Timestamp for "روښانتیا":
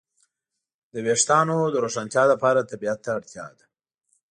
1.83-2.23